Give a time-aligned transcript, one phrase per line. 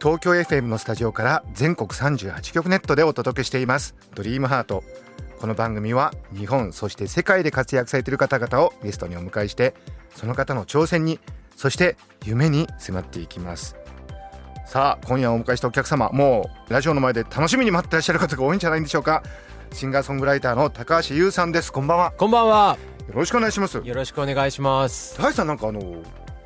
[0.00, 3.96] 東京 FM のスタジオから全国38局ネットでお届けしています。
[4.14, 4.84] ドリームハート。
[5.40, 9.74] この番組は日本そして世界で活躍されている方々をゲストにお迎えして
[10.14, 11.18] その方の挑戦に
[11.56, 13.74] そして夢に迫っていきます。
[14.66, 19.24] さあ今夜お迎えしたお客様もうラジオの前で楽しみに待ってらっしゃる方が多いんじゃないんでしょうか。
[19.72, 21.72] シンガーソングライターの高橋優さんです。
[21.72, 22.12] こんばんは。
[22.12, 22.78] こんばんは。
[23.08, 23.80] よろしくお願いします。
[23.82, 25.16] よろしくお願いします。
[25.16, 25.80] 高橋さんなんかあの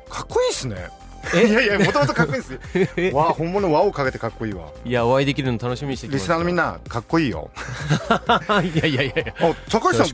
[0.09, 0.75] かっこいいですね。
[0.77, 1.02] え
[1.33, 4.69] いやいやもともとかっこいいですわあ本物輪をかけてかっこいいわ。
[4.85, 6.07] いや、お会いできるの楽しみにして。
[6.07, 7.49] リスナーのみんなかっこいいよ。
[8.75, 9.21] いやいやいや。
[9.21, 9.33] いや。
[9.39, 10.09] あ高橋さん。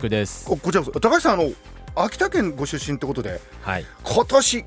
[0.46, 1.00] ここちらこそ。
[1.00, 1.52] 高橋さんあの
[1.96, 3.86] 秋田県ご出身ってことではい。
[4.04, 4.66] 今年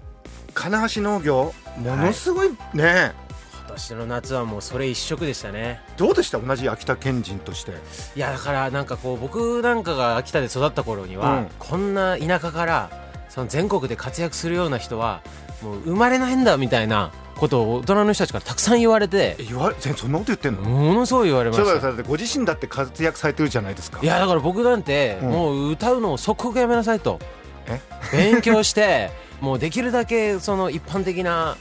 [0.55, 3.12] 金橋農業ものすごいね、
[3.55, 5.81] 今年の夏はもうそれ一色でしたね。
[5.97, 6.38] どうでした？
[6.38, 7.72] 同じ秋田県人として。
[8.14, 11.47] いや、だからなんかこう、僕なんかが秋田で育った頃には、うん。
[11.59, 12.91] こんな田舎から、
[13.31, 15.22] その全国で活躍するような人は、
[15.62, 21.64] もう生まれないんだみたいなことを大人の人たちからたくさん言われてえ、言われ全そんなこと言ってんの、ものすごい言われました。
[21.64, 24.00] そうだってご自身だって活躍されてるじゃないですか。
[24.02, 25.30] いやだから僕なんてうん。
[25.30, 27.19] もう歌うのを即刻やめなさいと。
[27.66, 27.80] え？
[28.12, 29.10] 勉強して
[29.41, 31.56] もうできるだけその一般的な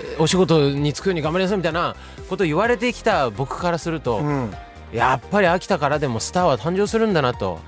[0.00, 1.96] えーお仕事に就くように頑張りなさいみたいな
[2.28, 4.54] ことを言われてきた僕からすると、うん。
[4.92, 7.58] やっぱり秋田からでもスターは誕生するんだなと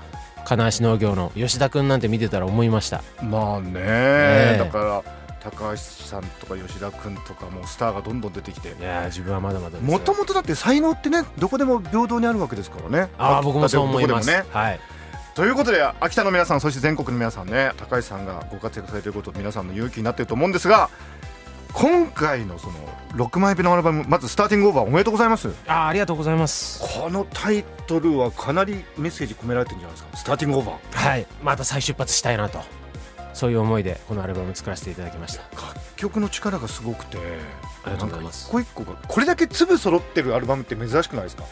[0.45, 3.03] 金足農業の吉田君なんて見てたら思いました。
[3.21, 4.55] まあねえ。
[4.57, 8.69] だから高橋さんとか吉田君とかもうスターがどんどん出てきて。
[8.69, 13.09] いやー自分はまだまだもともとだって才能ってねどこでも平等にあるわけですからね。
[13.17, 14.43] ああ僕もそう思います、ね。
[14.51, 14.79] はい。
[15.35, 20.89] ということで秋田の皆さんそして全国の皆さんね高橋さんがご活躍されていること皆さんの勇気になっていると思うんですが
[21.71, 22.73] 今回のその
[23.13, 25.49] 6枚目のアルバムまずスターティングオーバーおめでとうございます。
[25.67, 26.81] あーありがとうございます。
[26.81, 30.17] このタイトルはかなりメッセージ込められてるんじゃないですか？
[30.17, 31.09] スターティングオーバー。
[31.09, 31.27] はい。
[31.43, 32.59] また再出発したいなと
[33.39, 35.43] そういう思いでこのアルバム作らせていただきました。
[35.55, 37.17] 楽曲の力がすごくて
[37.85, 38.47] ありがとうございます。
[38.49, 41.43] 一個一個がこれだけ粒揃ってるアルバムって珍しくないですか？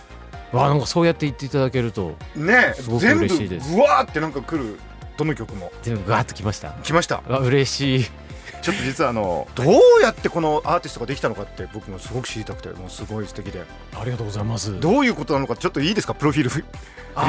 [0.51, 3.73] わあなんかそうやって言っていただけるとねすごく全部嬉しいです。
[3.73, 4.77] うわーってなんか来る
[5.17, 5.71] どの曲も。
[5.81, 6.71] 全部ガーッときました。
[6.83, 7.21] 来ました。
[7.27, 8.05] わ嬉しい。
[8.61, 9.67] ちょっと実はあの どう
[10.01, 13.63] やってこのアーティストができたのかって僕もすごく知りたくてもうすごい素敵で。
[13.95, 14.77] ありがとうございます。
[14.79, 16.13] どういうことなのかちょっといいですか？
[16.13, 16.65] プロフィール振り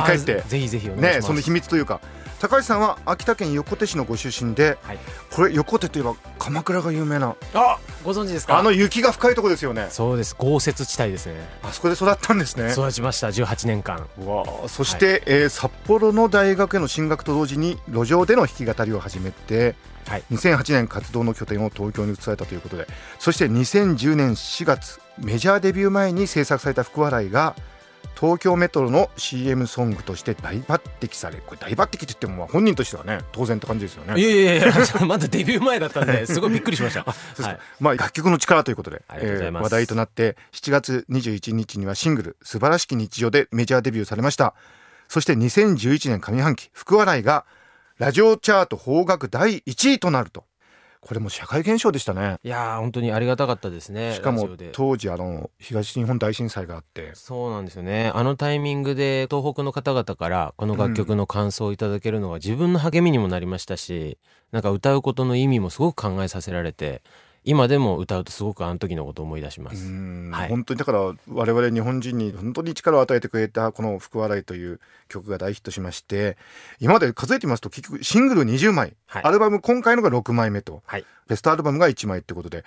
[0.02, 0.42] 返って。
[0.48, 1.16] ぜひぜひお願いします。
[1.16, 2.00] ねその秘密というか
[2.40, 4.98] 高橋さんは秋田県横手市のご出身で、はい。
[5.32, 8.58] これ横手といえば鎌倉が有名なあご存知ですか？
[8.58, 9.88] あの雪が深いとこですよね。
[9.90, 10.36] そうです。
[10.38, 11.34] 豪雪地帯ですね。
[11.62, 12.72] あそこで育ったんですね。
[12.72, 13.28] 育ちました。
[13.28, 14.06] 18年間。
[14.22, 14.68] うわあ。
[14.68, 19.74] そして、えー札幌の大学への進学と同時に路上での弾き語りを始めて、
[20.06, 20.22] はい。
[20.30, 22.86] 2008年活動の拠点を東京に移されたということで
[23.18, 27.54] そして2010年4月メジャーデビュー前に制作された「福笑い」が
[28.18, 34.20] 東京メトロの CM ソングとして大抜擢されこれ大抜擢って言ってもまあ本人としてはね当然って感じですよね。
[34.20, 34.74] いやいやいや
[35.06, 37.04] まだデビュー前だったんで すごいびっくりしました。
[37.04, 37.58] はい。
[37.78, 39.62] まあ、楽曲の力ということで、ありがとうございます。
[39.62, 44.54] 話題となって7月21日にはシングル「素晴らしき日常」でメジャーデビューされました。
[45.08, 47.44] そして2011年上半期「福笑い」が
[47.98, 50.44] ラジオチャート邦楽第1位となると
[51.00, 52.36] これも社会現象でしたね。
[52.42, 57.12] いやー本当にありがたかったですねしかも当時あの東日本大震災があって。
[57.14, 58.10] そうなんですよね。
[58.14, 64.18] あのタイミングで東北の方々からこの楽曲の感想をいただけるのが自分の励みにもなりましたし
[64.50, 67.02] なんか歌うことの意味もすごく考えさせられて
[67.48, 70.30] 今でも歌うとすごくあの時のことを思い出しまうす、ん。
[70.30, 70.48] はい。
[70.50, 76.36] 本当にだから我々日本人に本当に力を与えてくれたこの「福笑い」という曲が大ヒットしまして
[76.78, 79.22] 今まで数えてみますと結局シングル20枚、はい。
[79.24, 81.06] アルバム今回のが6枚目と、はい。
[81.26, 82.64] ベストアルバムが1枚ってことで。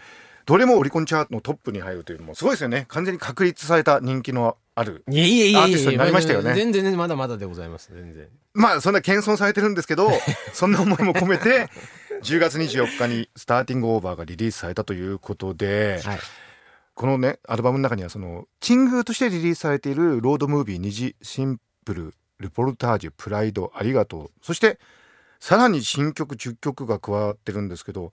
[0.48, 2.86] どれもオリコンチャートのトップに入るというのもすごいですよね。
[2.88, 6.56] 完全に確立された人気のあるアーティストになりましたよね。
[6.56, 7.92] 全然まだまだでございます。
[7.94, 8.28] 全然。
[8.54, 10.10] まあそんな謙遜されてるんですけど
[10.54, 11.70] そんな思いも込めて
[12.24, 16.20] 10月24日に「スターティングオーバー」がリリースされたということで、はい。
[16.94, 24.80] このねアルバムの中にはそのチングとしてリリースされているロードムービー「虹シンプルルポルタージュプライドありがとう」そして
[25.40, 28.12] さらに新曲10曲が加わってるんですけど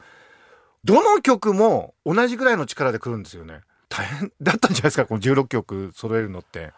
[0.85, 3.61] どの曲も同じぐらいの力でくるんですよね。
[3.91, 6.73] 大変だったんじゃないですかこの16曲揃えるのって。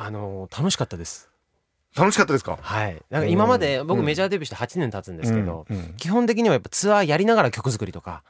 [0.00, 1.28] あのー楽しかったです
[1.96, 2.58] 楽しかったですか？
[2.60, 3.02] はい。
[3.10, 3.86] なんか今までうん。
[3.86, 5.76] 僕メジャーデビューして8年経つんですけど、うん。
[5.76, 5.94] うん。
[5.96, 8.22] 基本的にはやっぱツアーやりながら曲作りとか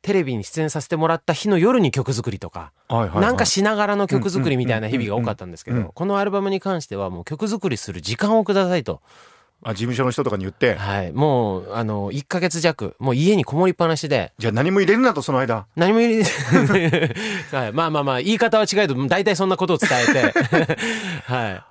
[0.00, 3.20] テレビに出演させてもらった日の夜に曲作りとか、はいはいはい。
[3.22, 9.00] なんかしながらの曲作りみたいな日々が多かったんですけどこのアルバムに関してはもう曲作りする時間をくださいと、
[9.64, 10.74] あ事務所の人とかに言って？
[10.74, 14.32] はい、もうあの1ヶ月弱もう家にこもりっぱなしで。
[14.38, 15.66] じゃあ何も入れるなとその間？
[15.76, 16.24] 何も入れ
[17.52, 20.76] はい、まあまあまあ言い方は違えど大体そんなことを伝えて。
[21.26, 21.62] はい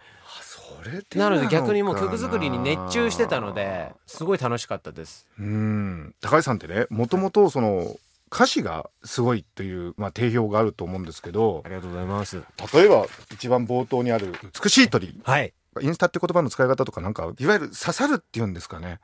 [1.16, 5.28] なので逆にもう曲作りに熱中してたのですごい楽しかったです。
[5.40, 6.16] うん。
[6.22, 7.96] 高橋さんってねもともとその
[8.34, 12.42] 歌詞がすごいという、まあ、定評があると思うんですけどありがとうございます。
[12.74, 14.34] 例えば一番冒頭にある
[14.64, 15.20] 「美しい鳥。
[15.24, 19.00] はい」インスタって言葉の使い方とかなんかいわゆる刺さるっていうんですかね。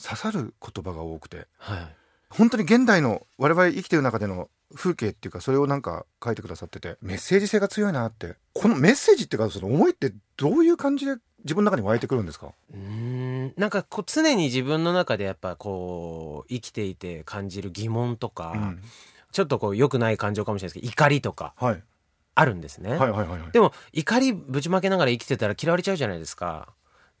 [0.00, 1.46] 刺さる言葉が多くて。
[1.58, 1.96] はい。
[2.30, 8.36] 本当に現代の我々生きてる中での風景っていうかそれをなんか書いてくださっててメッセージ性が強いなって。
[8.54, 12.52] このメッセージっていうかその思いってどういう感じで自分の中に湧いてくるんですか？
[12.72, 13.54] うーん。
[13.56, 18.82] なんかこう常に自分の中でやっぱこう生きていて感じる疑問とか、うん。
[19.32, 21.82] ちょっとこう良くない感情かもしれないですけど怒りとかはい。
[22.34, 23.50] あるんですね、はいはいはいはい。
[23.52, 26.68] でも怒りぶちまけながら生きてたら嫌われちゃうじゃないですか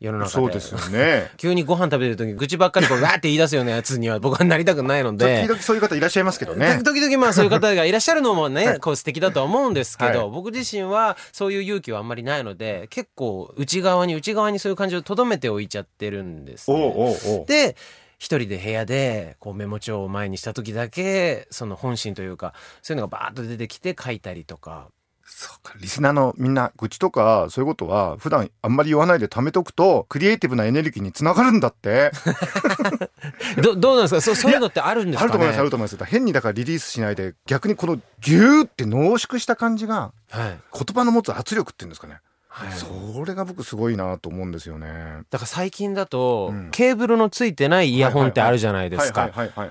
[0.02, 0.32] 世の中で。
[0.32, 1.30] そうですよね。
[1.38, 4.18] 急にご飯食べてる時に愚痴ばっかりこうわーって言い出すようなやつには。
[4.18, 5.42] 僕はなりたくないので。
[5.42, 6.80] 時々そういう方いらっしゃいますけどね。
[6.84, 8.80] 時々まあそういう方がいらっしゃるのもね、はい。
[8.80, 10.30] こう素敵だとは思うんですけど、はい。
[10.30, 16.76] 僕自身はそういう勇気はあんまりないので結構内側に内側にそういう感じを留めておいちゃってるんです、ね。
[16.76, 17.46] おうおう。
[17.46, 17.76] で
[18.22, 24.86] 一人で部屋でこうメモ帳を前にした時だけその本心というかそういうのがバーッと出てきて書いたりとか
[25.24, 32.10] そうかリスナーのみんな愚痴とかそういうことは普段あんまり言わないで貯めとくとクリエイティブなエネルギーにつながるんだって。
[33.62, 34.20] ど どうなんですか？
[34.20, 35.24] そそういうのってあるんですかね？
[35.24, 36.04] あると思いますあると思います。
[36.04, 42.20] 変にだからリリースしないで逆にこのギューって濃縮した感じがはい、言葉の持つ圧力っていうんですかね、
[42.54, 45.22] はい、それが僕すごいなと思うんですよね。
[45.30, 46.70] だから最近だと、うん。
[46.70, 49.30] ケーブルのついてないイヤホンってあるじゃないですか。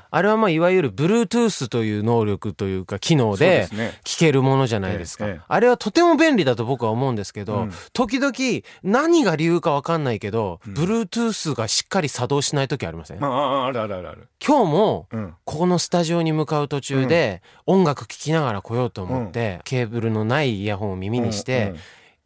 [0.09, 3.67] あれはまあいわゆる Bluetooth という能力というか機能で
[4.03, 5.41] 聞けるものじゃないですか、ええええ。
[5.47, 7.71] あれはとても便利だと僕は思うんですけど、うん。
[7.93, 8.33] 時々
[8.81, 10.73] 何が理由か分かんないけど、うん。
[10.73, 14.27] Bluetooth がしっかり作動しない時ありません、まあああるあるあるある。
[14.43, 15.35] 今日もうん。
[15.45, 21.75] ここのスタジオに向かう途中で音楽聴きながら来ようと思って、ケーブルのないイヤホンを耳にして、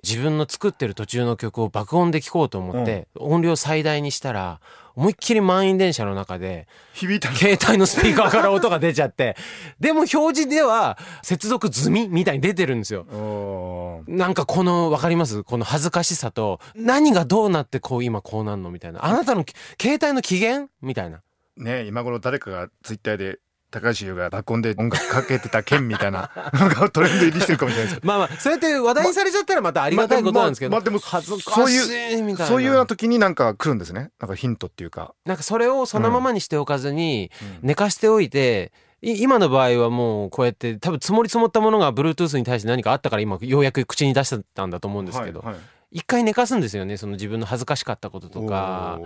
[0.08, 4.60] 自分の作ってる途中の曲を爆音で聴こうと思って、音量最大にしたら
[4.96, 7.36] 思いっきり満員電車の中で響いたの。
[7.36, 9.36] 携帯のスピーカーから音が出ちゃって
[9.80, 14.04] でも表示では接続済みみたいに出てるんですよ。
[14.08, 15.44] なんかこの分かります？
[15.44, 19.04] この恥ずかしさと何がどうなってこう今こうなんのみたいな。
[19.04, 19.44] あなたの
[19.82, 21.22] 携帯の機嫌みたいな。
[21.58, 23.40] ね今頃誰かがツイッターで
[23.76, 32.48] 高橋優が爆音で音楽かけてた件みたいな のがトレンド入りしてるかもしれないですけどまあまあそうやって話題にされちゃったらまたありがたいことなんですけど、まあでも恥ずそうかしいみたいな。
[32.48, 34.12] そういうような時になんか来るんですね。
[34.20, 37.32] なんかヒントっていうか、なんかそれをそのままにしておかずに
[37.62, 37.68] うん。
[37.68, 45.62] 寝かしておいて、い今の場合はもうこうやって多分積もり積もったものが Bluetooth に対して何かあったから今ようやく口に出したんだと思うんですけど、はいはい。
[45.92, 49.00] 一回寝かすんですよねその自分の恥ずかしかったこととか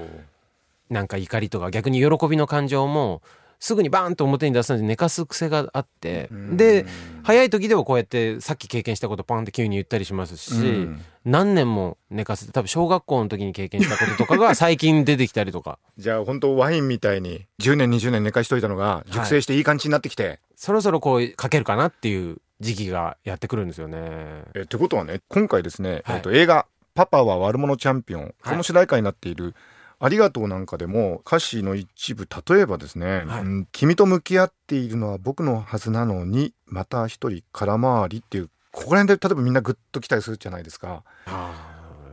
[0.89, 3.21] なんか怒りとか逆に喜びの感情も
[3.59, 6.57] すぐにバーンと表に出すので寝かす癖があってうん。
[6.57, 6.85] で
[7.23, 11.01] 早い時でもこうやってさっき経験したことパンって急に言ったりしますし、うん。
[11.25, 15.77] 何年も寝かせて多分小学校の時に経験したこととかが 最近出てきたりとか。
[15.97, 23.99] じゃあ本当ワインみたいに10年20年寝かしといたのが熟成していい感じになってきて、そろそろこうかけるかなっていう時期がやってくるんですよね。
[24.55, 26.15] えってことはね今回ですね、はい。
[26.17, 29.53] えっと映画「パパは悪者チャンピオン」この主題歌になっている
[29.99, 41.03] 「ありがとう」なんかでも歌詞の一部例えばですね、はいうん君と向き合っているのは僕のはずなのにまた一人空回り」っていうここら辺で例えばみんなグッときたりするじゃないですか。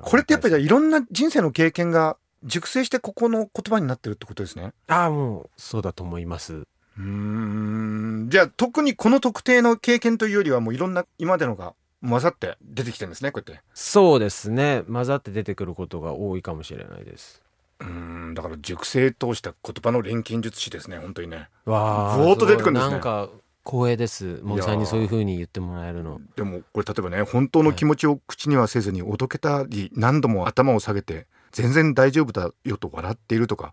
[0.03, 4.73] これってやっぱりじゃあいろんな人生の経験が熟成してここの言葉になってるってことですね。
[4.87, 6.55] ああもうそうだと思います。
[6.55, 13.65] うーんじゃあ特にこの特定の経験というよりはもういろんな今までのが混ざって出てきてるんですねこうやって。
[13.75, 17.43] そうですね混ざって出てくることが多いかもしれないです。
[17.81, 21.49] うーんだから熟成通した言葉の錬金術師ですね本当にね。
[21.65, 22.93] わあぼーっと出てくるんですね。
[22.93, 23.29] なんか
[23.65, 24.41] 光栄です。
[24.43, 26.21] 茂木さんにそういう風に言ってもらえるの。
[26.37, 33.73] でもこれ例えばね本当の気持ちを口にはせずにおどけたり何度も頭を下げて全然大丈夫だよと笑っているとか。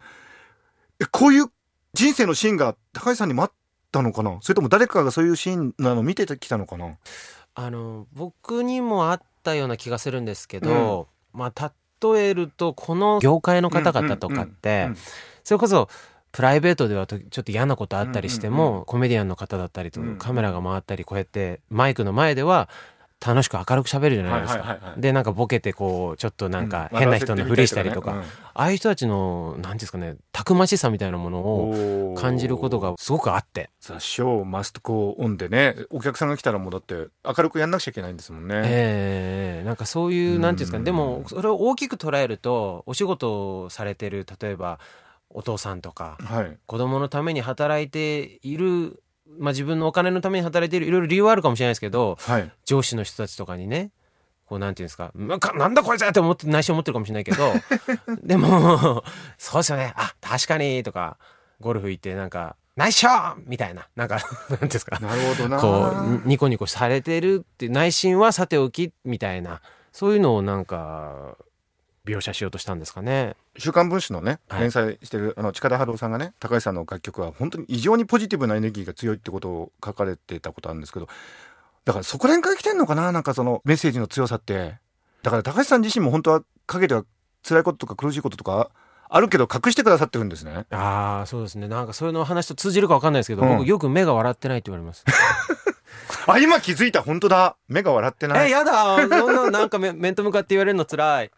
[1.00, 1.46] えこういう
[1.94, 3.52] 人生のシーンが高橋さんにもあっ
[3.92, 4.38] たのかな？
[4.42, 6.98] それとも誰かがそういうシーンなのを見てきたのかな？
[7.54, 11.52] あの僕にもあったような気がするんですけど、まあ
[12.14, 14.90] 例えるとこの業界の方々とかって、
[15.44, 15.90] それこそ
[16.32, 22.70] プライベートではとちょっと嫌なことあったりしても、コメディアンの方だったりと、うんカメラが回ったりこうやってマイクの前では
[23.26, 24.78] 楽しく明るく喋るじゃないですか。
[24.98, 27.00] でなんかボケてこうちょっとなんかうん。
[27.00, 33.70] 変な人のふりしたりとか,、笑わせてみたりああいう人たちの何ていうんですかねたくましさみたいなものを感じることがすごくあって。
[33.80, 40.84] ザ・ショーマストこうオンでねお客さんが来たらもうだって明るくやんなくちゃいけないんですもんね、ええなんかそういうなんていうんですかうん。
[40.84, 44.80] ねでもそれを大きく捉えるとお仕事をされてる例えば
[45.30, 46.58] お父さんとかはい。
[46.66, 52.52] 子供のために働いているまあ自分のお金のために働いているいろいろ理由はあるかもしれないですけどはい。
[52.66, 53.92] 上司の人たちとかにね
[54.46, 57.54] こうなんていうんですかなかなんだこいつって思って内心思ってるかもしれないけど
[58.22, 59.04] でも
[59.38, 59.94] そうですよね。
[59.96, 61.18] あ確かにとか
[61.60, 65.00] ゴルフ行ってなんかナイスショーみたいななんかなんですか。
[65.00, 65.60] なるほどな。
[65.60, 65.92] こ
[66.26, 69.62] うニコニコされてるって内心はさておきみたいな
[69.92, 71.38] そういうのをなんか
[72.06, 73.36] 描写しようとしたんですかね。
[73.58, 74.62] 週刊文春のねはい。
[74.62, 81.08] 連載してる、あの近田春夫さんがね高橋さんの楽曲は本当に異常にポジティブなエネルギーが強いってことを書かれてたことあるんですけど
[81.86, 84.78] だからそこら辺から来てんのかななんかそのメッセージの強さって。
[85.22, 87.06] だから高橋さん自身も本当は陰では
[87.48, 88.72] 辛いこととか苦しいこととか
[89.10, 90.66] あるけど隠してくださってるんですね。
[90.72, 91.68] ああそうですね。
[91.68, 93.58] なんかそういうの話と通じるかわかんないですけど、うん。
[93.60, 95.06] 僕よく目が笑ってないって言われます。
[96.26, 97.02] あ今気づいた。
[97.02, 97.56] 本当だ。
[97.68, 98.48] 目が笑ってない。
[98.48, 98.96] えやだ。
[98.98, 101.32] そんななんかめ面と向かって言われるの辛い。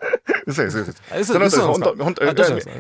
[0.47, 1.25] 嘘です嘘です。
[1.25, 2.27] その嘘で本当本当い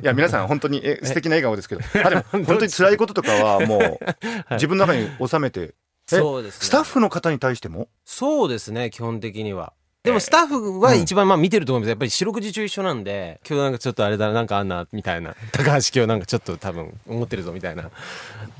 [0.01, 1.81] や皆さん本当にえ素敵な笑顔ですけど。
[2.03, 3.99] あでも本当に辛いこととかはもう
[4.55, 5.75] 自分の中に収めて。
[6.11, 6.65] えそうですね。
[6.67, 7.87] スタッフの方に対しても？
[8.03, 9.73] そうですね基本的には。
[10.05, 11.89] でもスタッフは一番まあ見てると思います。
[11.89, 15.35] やっぱり四六時中一緒なんで今日なんかちょっとあれだななんかあんなみたいな。
[15.51, 17.89] 高橋今日なんかちょっと多分思ってるぞみたいな。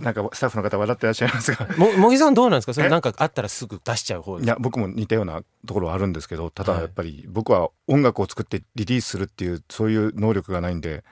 [0.02, 1.68] なんかスタッフの方笑ってらっしゃいますが。
[1.78, 2.74] も茂木さんどうなんですか？
[2.74, 6.82] それえなんかあったらすぐ出しちゃう方いや僕も似たようなところはあるんですけどただはい。
[6.82, 11.04] やっぱり僕は音楽を作ってリリースするっていうそういう能力がないんで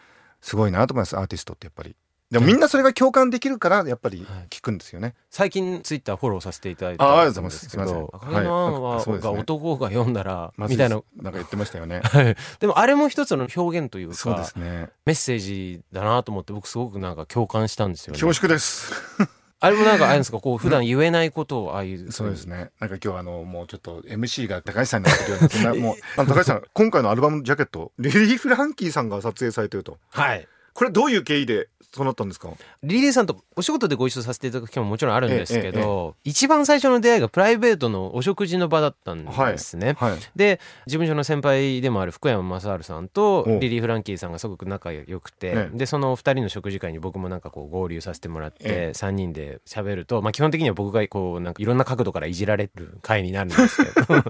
[0.41, 1.95] すごいなと思いますアーティストってやっぱり
[2.31, 7.63] でもみんなそれが共感できるからやっぱり聞くんですよね、最近ツイッターフォローさせていただいあありがたんとうございます。
[7.63, 8.07] ですけどすいません。
[8.13, 11.01] 赤毛のアンが男が読んだらみたいな。
[11.17, 12.01] なんか言ってましたよね。
[12.59, 14.89] でもあれも一つの表現というそうでかすね。
[15.05, 18.19] メッセージだなと思って僕すごくなんか共感したんですよね。
[18.19, 18.91] 恐縮です。
[19.59, 22.71] あれもなんかあれですかこう普段言えないことをああいうそうですね。
[22.81, 29.99] なんか今日あのもうちょっと MC が高橋さんになってるようなそんなもうあの高橋さん今回のアルバムのジャケットリリー・フランキーさんが撮影されてると。
[30.09, 32.49] はいこれどういう経緯でそうなったんですか？
[32.81, 39.93] リリーさんとお仕事でご一緒させていただく機会ももちろんあるんですけど、一番最初の出会いがプライベートのお食事の場だったんですね。
[39.99, 45.77] はいで事務所の先輩でもある福山雅治さんとおリリー・フランキーさんがすごく仲良くて、ええ。
[45.77, 54.23] でその2人の食事会に僕もなんかこう合流させてもらって、え3人で喋ると、まあ、基本的には僕がこうなんかいろんな角度からいじられる会になるんですけど。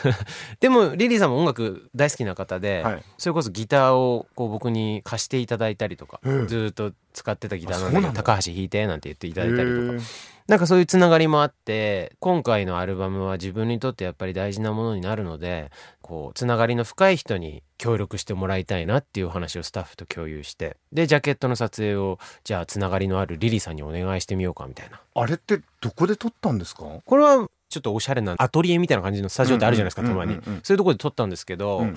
[0.60, 3.02] でもリリーさんも音楽大好きな方で、はい。
[3.18, 6.46] それこそギターをこう僕に貸していただいたりとか、ええ。
[6.46, 8.08] ずーっと使ってたギターなんあそうなんだ。
[8.08, 10.04] だけど高橋弾いてなんて言っていただいたりとか。
[10.46, 15.70] なんかそういうつながりもあって今回のアルバムは自分にとってやっぱり大事なものになるので
[16.02, 20.76] こうつながりの深い人に協力してもらいたいなっていうお話をスタッフと共有して。
[20.92, 25.00] でジャケットの撮影をじゃあつながりのあるリリーさんにお願いしてみようかみたいな。
[25.14, 26.84] あれってどこで撮ったんですか？
[27.04, 31.96] これはちょっとおしゃれなアトリエみたいな感じのスタジオってあるじゃないですかうんたまにそういうところで撮ったんですけど、うん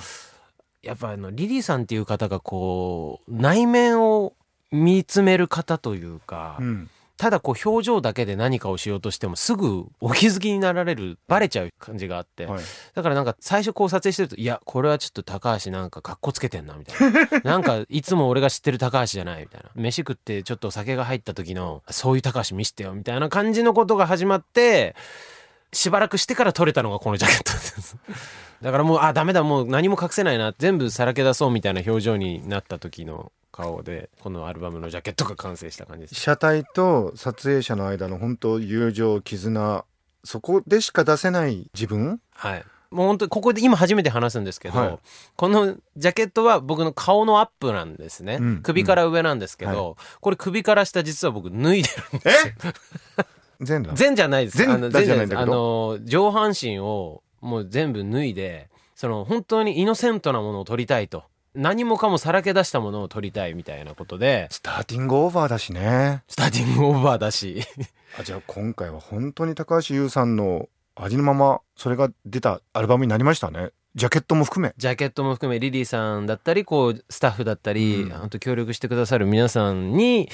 [0.83, 4.33] やっぱあのリリーさんっていう方がこう内面を
[4.71, 6.89] 見つめる方というか、うん。
[7.15, 12.63] ただこう表情だけで何かをしようとしてもすぐお気づきになられるバレちゃう感じがあって、はい。
[12.95, 17.39] だからなんか最初こう撮影してるといやこれはちょっと高橋なんかかっこつけてんなみたいな。
[17.45, 19.69] なんかいつも俺が知ってる高橋じゃないみたいな。
[19.75, 24.95] 飯食ってちょっと酒が入った時のそういう高橋見してよみたいな感じのことが始まって
[25.71, 27.97] しばらくしてから撮れたのがこのジャケットです
[28.63, 30.55] だからもうあダメだもう何も隠せないな。
[30.57, 36.15] 全部さらけ出そうみたいな表情になった時の顔でこのアルバムのジャケットが完成した感じです。
[36.15, 39.85] 車体と撮影者の間の本当友情絆
[40.23, 42.21] そこでしか出せない自分？
[42.33, 42.63] はい。
[42.89, 44.99] もう本当にここで今初めて話すんですけど、はい。
[45.35, 48.61] このジャケットは僕の顔のアップなんですね、うん。
[48.61, 52.53] 首から上なんですけど、これ首から下実は僕脱いでるんですよ。
[53.59, 53.97] 全裸？
[53.97, 54.57] 全じゃないです。
[54.57, 61.23] 全じゃないんだ全けどあの上半身をもう全部脱いでその本当にイノセントなものを撮りたいと。
[61.55, 64.47] 何もかもさらけ出したものを撮りたいみたいなことで。
[64.49, 66.23] スターティングオーバーだしね。
[66.27, 67.61] スターティングオーバーだし。
[68.19, 73.71] あじゃあ今回は本当に高橋優さんのありのままそれが出たアルバムになりましたね。
[73.93, 74.73] ジャケットも含め。
[74.77, 78.09] ジャケットも含めリリーさんだったりこうスタッフだったり、うん。
[78.09, 80.29] 本当協力してくださる皆さんに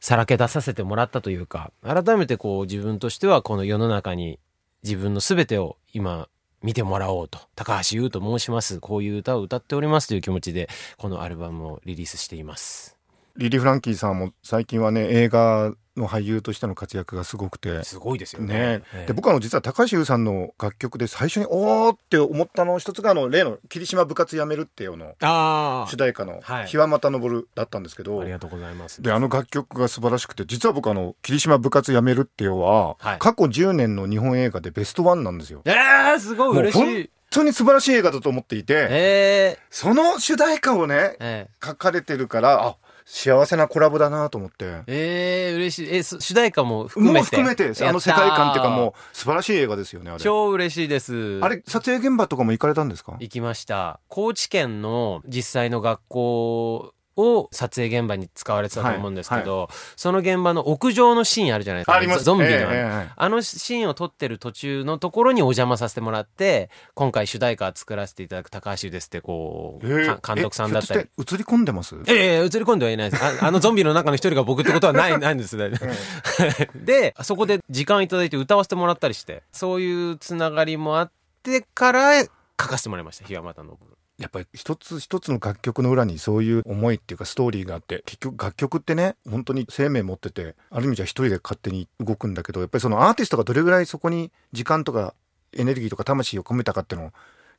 [0.00, 4.38] さらけ出させてもらったというか改めてこう自分としてはこの世の中に
[4.82, 6.28] 自分の全てを今
[6.62, 7.38] 見てもらおうと。
[7.54, 8.80] 高橋優と申します。
[8.80, 12.96] こういう歌を歌っておりますという気持ちでこのアルバムをリリースしています。
[13.36, 17.84] リリー・フランキーさんも最近はね映画の俳優としての活躍がすごくて。
[17.84, 18.54] すごいですよね。
[18.54, 18.82] ね。
[18.94, 19.06] ええ。
[19.06, 29.02] で僕はあの実は高橋優さんの楽曲で最初におーって思ったの一つがあの例の霧島部活やめるっていうのあ主題歌のはい「日はまた昇る」だったんですけど、あありがとうございます。
[29.02, 33.18] であの楽曲が素晴らしくて実は僕あの霧島部活やめるっていうのは、はい。
[33.18, 35.62] 過去10年の日本映画でベストワンなんですよ。
[35.64, 36.84] えー、すごい嬉しい。
[36.84, 41.48] 本当に素晴らしい映画だと思っていて、えその主題歌をねー、え。
[41.60, 42.76] ー書かれてるからあ
[43.10, 44.82] 幸せなコラボだなと思って。
[44.86, 45.96] えー、嬉しい。
[45.96, 47.14] え、す主題歌も含めて？
[47.14, 48.88] もう含めてあの世界観っていうかもう。
[48.90, 50.20] う素晴らしい映画ですよねあれ。
[50.20, 51.40] 超嬉しいです。
[51.42, 53.16] あれ撮影現場とかも行かれたんですか？
[53.18, 53.98] 行きました。
[54.08, 61.94] 高知県の実際の学校を撮影現場に使われてたと思うんですけど、その現場の屋上のシーンあるじゃないですか。
[61.94, 62.24] あります。
[62.24, 62.62] ゾンビの、えええ
[63.08, 63.12] え。
[63.14, 70.06] あのシーンを撮ってる途中のところにお邪魔させてもらって、今回主題歌作らせていただく高橋ですってこう、ええ。
[70.06, 71.00] か監督さんだったり。
[71.00, 71.04] 映
[71.36, 71.96] り込んでます？
[72.06, 73.24] ええ映り込んではいないです。
[73.24, 75.56] あ あのゾンビの中の一人が僕ってことはない、 ないんです。
[76.74, 81.10] で、そこで時間いただいて歌わせてもらったりして、そういうつながりもあっ
[81.42, 83.76] てから書かせてもらいました、日はまたの。
[84.18, 95.14] やっぱり一つ一つの楽曲の裏にそういう思いっていうかストーリーがあって結局楽曲ってね本当に生命持っててある意味じゃ一人で勝手に動くんだけどやっぱりそのアーティストがどれぐらいそこに時間とか
[95.56, 97.10] エネルギーとか魂を込めたかっていうのを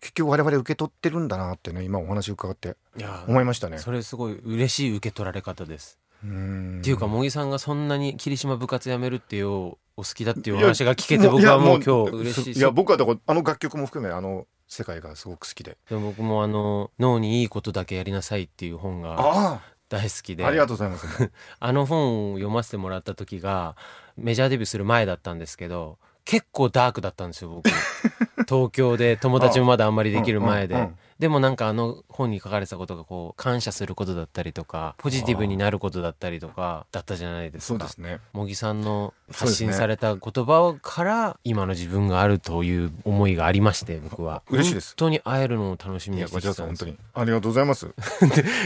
[0.02, 3.78] 結局我々受け取ってるんだなってね今お話伺っていや思いましたね。
[3.78, 6.00] それすごい嬉しい受け取られ方です。
[6.24, 15.78] うんっていうか、茂木さんがそんなに霧島部活やめるっていうお好きだっていうお話が聞けて僕はもう今日嬉しいいや僕はだからあの楽曲も含めあの世界がすごく好きで。
[15.90, 20.46] でも僕もあの脳にいいことだけやりなさいっていう本があ大好きで。
[20.46, 21.32] あありがとうございます。
[21.60, 23.76] あの本を読ませてもらった時が
[24.16, 27.70] メジャーデビューする前だったんですけど結構ダークだったんですよ僕。
[28.48, 37.68] 東京で友達もまだあんまりできる前で、でもなんかあの本に書かれてたことがこう感謝することだったりとかポジティブになることだったりとかだったじゃないですか。
[37.68, 38.20] そうですね。
[38.34, 44.44] 茂木さんの発信された言葉から今の自分があるという思いがありまして僕は。
[44.50, 44.92] 嬉しいです。
[44.92, 46.62] 本当に会えるのを楽しみいにしてたんです。
[46.62, 46.98] よ当に。
[47.14, 47.94] ありがとうございます。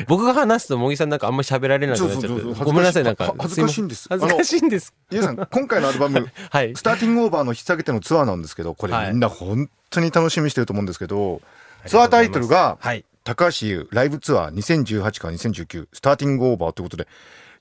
[0.07, 4.07] 僕が話すと茂木さんなんかあんまり喋られなくなっちゃってごめんなさいなんかは恥ずかしいんです。
[4.09, 4.93] 恥ずかしいんです。
[5.09, 6.75] ゆうさん今回のアルバム はい。
[6.75, 11.41] スターティングオーバーの引き下げてのツアーなんですけどこれはいみんな本当に楽しみにしてると思うんですけど、
[11.87, 13.05] ツアータイトルがはい。
[13.23, 17.07] 高橋優ライブツアー2018から2019スターティングオーバーということで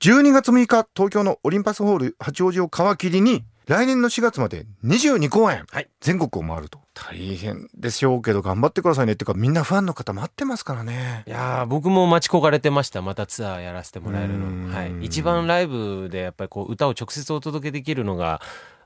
[0.00, 5.88] 12月6日東京のオリンパスホール八王子を皮切りに来年の4月まで22公演、はい。
[6.00, 6.80] 全国を回ると。
[6.94, 9.12] 大変でしょうけど頑張ってくださいね。
[9.12, 11.22] っていうかみんなファンの方待ってますからね。
[11.26, 13.00] いやー僕も待ち焦がれてました。
[13.02, 18.40] またツアーやらせてもらえるの、はい、一番ライブでやっぱりこう歌を直接お届けできるのが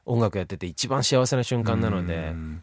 [0.04, 2.14] 音楽やってて一番幸せな瞬間なので。
[2.14, 2.62] うん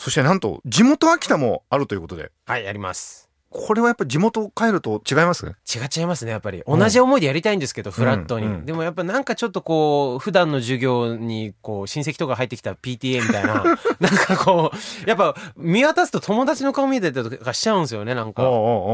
[0.00, 2.32] そしてなんと地元秋田もあるということで。
[2.46, 3.28] はいやります。
[3.50, 5.44] これはやっぱり地元帰ると違います？
[5.44, 5.50] 違
[5.84, 6.62] っちゃいますねやっぱり。
[6.66, 8.64] 同じ思いでやりたいんですけど、フラットに、うん。
[8.64, 13.62] でもやっぱなんかちょっとこう普段の授業にこう親戚とか入ってきた PTA みたいな。
[14.00, 18.42] なんかこうやっぱ見渡すと友達の顔見えたりとかしちゃうんですよねなんか。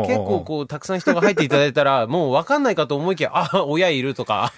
[0.07, 4.53] 結構こうたくさん人が入っていただいたら もう分かんないかと思いきやあ親いるとか。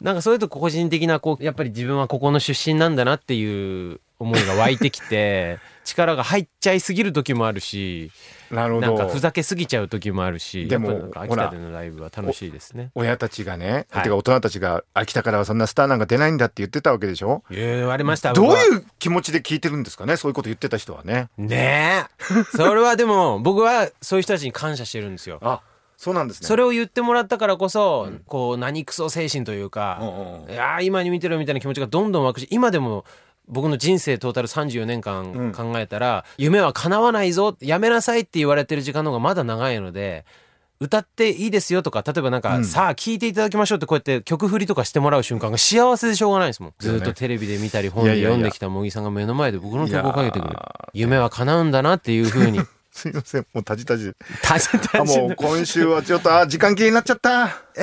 [0.00, 8.10] なんかそういうと個人的なこうやっぱり自分はここの出身なんだなっていう思いが湧いてきて 力が入っちゃいすぎる時もあるし
[8.50, 8.86] なるほど。
[8.86, 12.90] なんかふざけすぎちゃう時もあるしでも秋田でのライブは楽しいですね。
[12.94, 14.02] 親たちがね、はい。
[14.04, 17.42] てか大人たちが秋田からはそんなスターなんか出ないんだって言ってたわけでしょ？
[17.50, 20.16] 言われましたどういう気持ちで聞いてるんですかね？
[20.16, 21.28] そういうこと言ってた人はね。
[21.38, 22.56] ねえ。
[22.56, 25.38] それはでも 僕はそういう人たちに感謝してるんですよ。
[25.42, 25.60] あ
[25.98, 26.46] そうなんですね。
[26.46, 30.50] それを言ってもらったからこそ、こう何クソ精神というか、うんうんうん。
[30.50, 33.06] いやー今に見てるみたいな気持ちがどんどん湧くし今でも
[33.48, 40.24] 僕の人生トータル34年間考えたら、夢は叶わないぞやめなさいって言われてる時間の方がまだ長いので
[40.78, 42.64] 歌っていいですよとか例えばなんか、うん。
[42.64, 46.70] さあ聴いていただきましょうってこうやって曲振りとかしてもらう瞬間が幸せでしょうがないですもん。
[46.70, 46.74] ね。
[46.78, 50.58] ずっとテレビで見たり本で読んできた茂木さんが目の前で僕の曲をかけてくれる
[50.92, 52.60] 夢は叶うんだなっていうふうに。
[52.92, 53.46] すいません。
[53.54, 57.46] もうたじたじたじたあじもう今週はちょっとあ時間切れになっちゃった。
[57.76, 57.82] え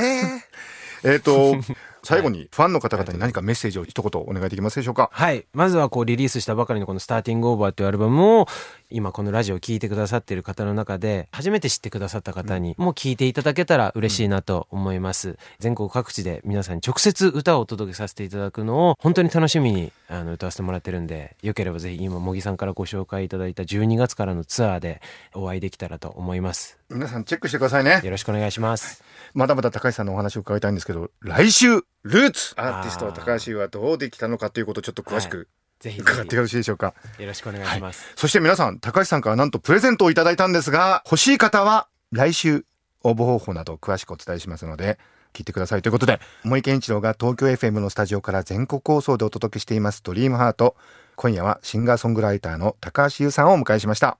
[1.03, 1.55] え えっと
[2.03, 5.09] 最後にファンの方々に何かメッセージを一言お願いできますでしょうか？
[5.11, 5.45] はい。
[5.53, 8.47] まずはこうリリースしたばかりのこのスターティングオーバーというアルバムを
[8.89, 15.37] 今このラジオを聴いてくださっている方の中で初めて知ってくださった方にも聴いていただけたら嬉しいなと思います。
[15.59, 25.01] 全国各地で皆さんに直接歌をお届けさせていただくのを本当に楽しみにあの歌わせてもらってるんでよければぜひ今茂木さんからご紹介いただいた12月からのツアーで
[25.33, 26.77] お会いできたらと思います。
[26.93, 28.01] 皆さんチェックしてくださいね。
[28.03, 29.03] よろしくお願いします。
[29.33, 32.53] まだまだ高橋さんのお話を伺いたいんですけど来週ルーツ。
[32.55, 35.47] アーティスト高橋はどうできたのかということをちょっと詳しく
[35.79, 38.13] ぜひぜ伺ってよろしいでしょうか、ひよろしくお願いします。
[38.15, 42.65] そして皆さん高橋さんからなんとプレゼントをいただいたんですが欲しい方は来週
[43.03, 44.99] 応募方法など詳しくお伝えしますので
[45.33, 50.75] 聞いてくださいということで森健一郎が東京 FM のスタジオから全国放送でお届けしています「ドリームハート。
[51.15, 54.17] 今夜はシンガーソングライターの高橋優さんをお迎えしました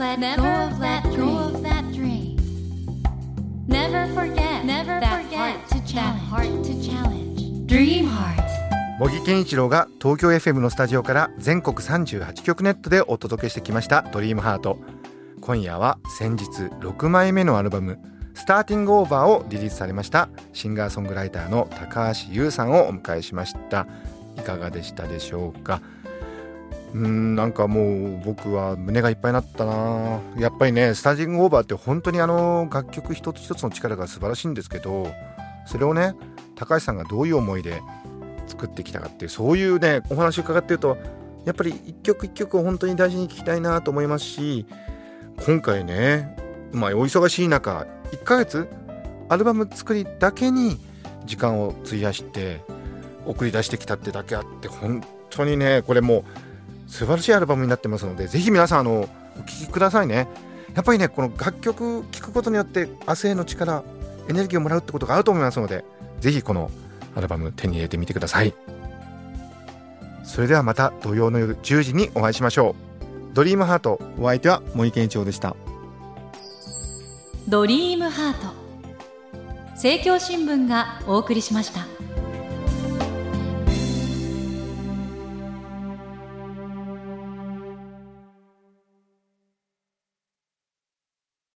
[0.00, 0.16] Never
[0.80, 2.34] let go of that dream.
[3.68, 7.66] Never forget Never that heart to challenge.
[7.66, 8.40] Dream heart.
[8.98, 14.78] 茂木健一郎が東京 FM のスタジオから全国38局ネットでお届けしてきました「ドリームハート
[15.42, 17.98] 今夜は先日6枚目のアルバム
[18.32, 23.86] 「スターティングオーバー」をリリースされましたシンガーソングライターの高橋優さんをお迎えしました
[24.38, 25.82] いかがでしたでしょうか？
[26.94, 30.20] うんなんかもう僕は胸がいっぱいになったな。
[30.36, 35.12] やっぱりねスタジングオーバーって本当にあの楽曲一つ一つの力が素晴らしいんですけど
[35.66, 36.14] それをね
[36.56, 37.80] 高橋さんがどういう思いで
[38.46, 40.98] 作ってきたかってそういうねお話を伺ってると
[41.44, 44.66] やっぱり一曲一曲を本当に大事に聴きたいなと思いますし
[45.46, 46.36] 今回ね
[46.72, 48.68] まあお忙しい中1ヶ月
[49.28, 50.78] アルバム作りだけに
[51.24, 52.62] 時間を費やして
[53.26, 56.49] 送り出してきたってだけあって本当にねこれもう
[56.90, 60.28] 素晴らしいアルバムになってますのでぜひ皆さんあのお聴きくださいね。
[60.74, 63.82] やっぱりねこの楽曲聴くことによって明日への力
[64.28, 65.84] エネルギーをもらうってことがあると思いますので
[66.20, 66.70] ぜひこの
[67.16, 68.54] アルバム手に入れてみてください。
[70.24, 72.76] それではまた土曜の夜10時にお会いしましょ
[73.32, 73.34] う。
[73.34, 75.56] ドリームハートお相手は森健一郎でした。
[77.48, 78.54] ドリームハート。
[79.72, 81.99] 政教新聞がお送りしました。